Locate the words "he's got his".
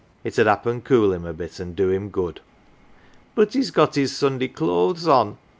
3.53-4.17